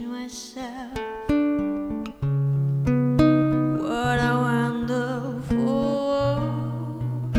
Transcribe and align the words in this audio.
to 0.00 0.06
myself. 0.06 0.98
What 3.84 4.18
a 4.18 4.34
wonderful 4.46 5.56
world. 6.08 7.36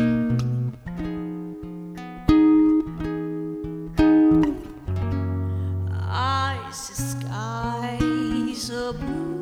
I 5.90 6.70
see 6.70 6.94
skies 6.94 8.70
blue. 8.70 9.41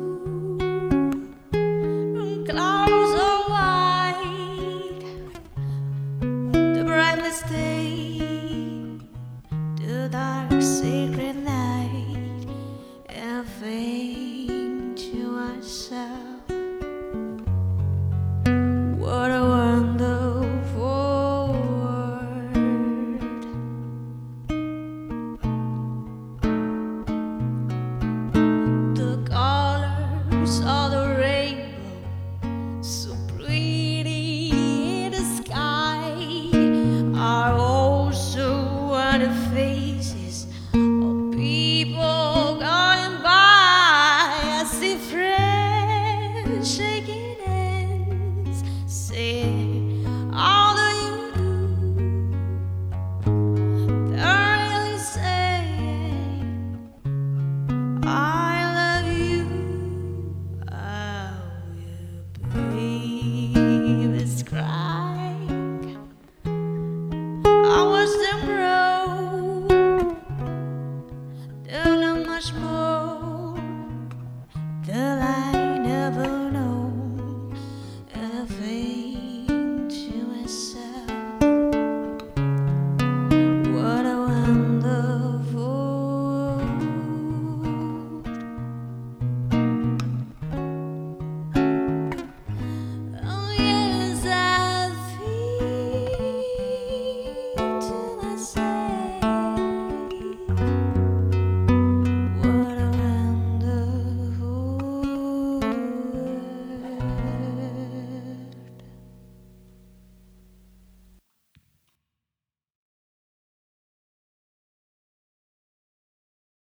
what 39.11 39.21
if 39.21 39.50